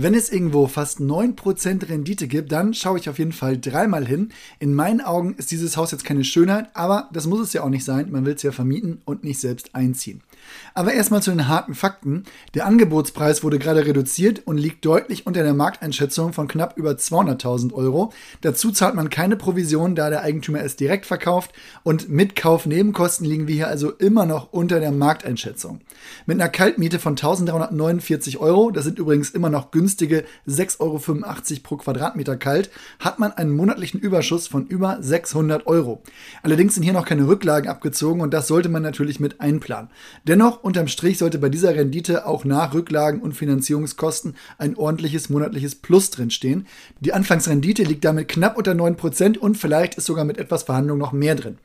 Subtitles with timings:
[0.00, 4.28] Wenn es irgendwo fast 9% Rendite gibt, dann schaue ich auf jeden Fall dreimal hin.
[4.60, 7.68] In meinen Augen ist dieses Haus jetzt keine Schönheit, aber das muss es ja auch
[7.68, 8.12] nicht sein.
[8.12, 10.22] Man will es ja vermieten und nicht selbst einziehen.
[10.72, 12.22] Aber erstmal zu den harten Fakten.
[12.54, 17.72] Der Angebotspreis wurde gerade reduziert und liegt deutlich unter der Markteinschätzung von knapp über 200.000
[17.72, 18.12] Euro.
[18.40, 21.50] Dazu zahlt man keine Provision, da der Eigentümer es direkt verkauft
[21.82, 25.80] und mit Kaufnebenkosten liegen wir hier also immer noch unter der Markteinschätzung.
[26.24, 31.60] Mit einer Kaltmiete von 1.349 Euro, das sind übrigens immer noch günstig, günstige 6,85 Euro
[31.62, 36.02] pro Quadratmeter kalt, hat man einen monatlichen Überschuss von über 600 Euro.
[36.42, 39.88] Allerdings sind hier noch keine Rücklagen abgezogen und das sollte man natürlich mit einplanen.
[40.24, 45.74] Dennoch, unterm Strich sollte bei dieser Rendite auch nach Rücklagen und Finanzierungskosten ein ordentliches monatliches
[45.74, 46.66] Plus drinstehen.
[47.00, 51.12] Die Anfangsrendite liegt damit knapp unter 9% und vielleicht ist sogar mit etwas Verhandlung noch
[51.12, 51.56] mehr drin.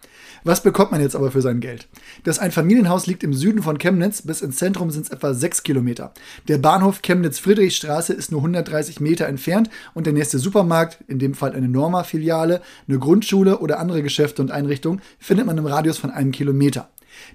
[0.46, 1.88] Was bekommt man jetzt aber für sein Geld?
[2.24, 6.14] Das Einfamilienhaus liegt im Süden von Chemnitz, bis ins Zentrum sind es etwa 6 Kilometer.
[6.50, 11.54] Der Bahnhof Chemnitz-Friedrichstraße ist nur 130 Meter entfernt und der nächste Supermarkt, in dem Fall
[11.54, 16.32] eine Norma-Filiale, eine Grundschule oder andere Geschäfte und Einrichtungen, findet man im Radius von einem
[16.32, 16.90] Kilometer.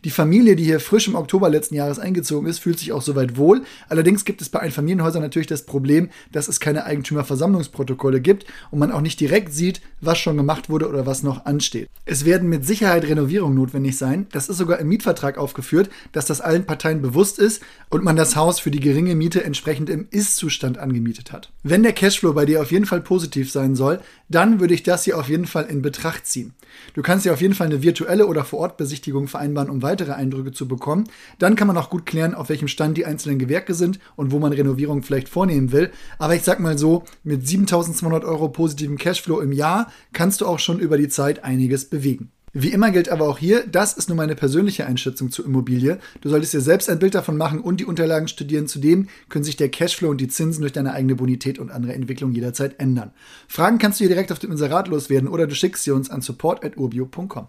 [0.05, 3.37] Die Familie, die hier frisch im Oktober letzten Jahres eingezogen ist, fühlt sich auch soweit
[3.37, 3.63] wohl.
[3.89, 8.93] Allerdings gibt es bei Einfamilienhäusern natürlich das Problem, dass es keine Eigentümerversammlungsprotokolle gibt und man
[8.93, 11.89] auch nicht direkt sieht, was schon gemacht wurde oder was noch ansteht.
[12.05, 14.27] Es werden mit Sicherheit Renovierungen notwendig sein.
[14.33, 18.37] Das ist sogar im Mietvertrag aufgeführt, dass das allen Parteien bewusst ist und man das
[18.37, 21.51] Haus für die geringe Miete entsprechend im Ist-Zustand angemietet hat.
[21.63, 25.05] Wenn der Cashflow bei dir auf jeden Fall positiv sein soll, dann würde ich das
[25.05, 26.55] hier auf jeden Fall in Betracht ziehen.
[26.95, 30.53] Du kannst ja auf jeden Fall eine virtuelle oder Vor-Ort-Besichtigung vereinbaren kann, um weitere Eindrücke
[30.53, 31.05] zu bekommen.
[31.39, 34.39] Dann kann man auch gut klären, auf welchem Stand die einzelnen Gewerke sind und wo
[34.39, 35.91] man Renovierungen vielleicht vornehmen will.
[36.19, 40.59] Aber ich sag mal so, mit 7200 Euro positivem Cashflow im Jahr kannst du auch
[40.59, 42.33] schon über die Zeit einiges bewegen.
[42.55, 45.99] Wie immer gilt aber auch hier, das ist nur meine persönliche Einschätzung zur Immobilie.
[46.23, 48.67] Du solltest dir selbst ein Bild davon machen und die Unterlagen studieren.
[48.67, 52.33] Zudem können sich der Cashflow und die Zinsen durch deine eigene Bonität und andere Entwicklung
[52.33, 53.11] jederzeit ändern.
[53.49, 56.23] Fragen kannst du hier direkt auf dem Inserat loswerden oder du schickst sie uns an
[56.23, 57.49] support.urbio.com.